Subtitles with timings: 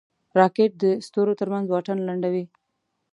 [0.39, 2.45] راکټ د ستورو ترمنځ واټن لنډوي